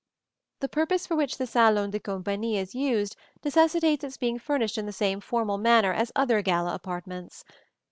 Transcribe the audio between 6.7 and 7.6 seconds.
apartments.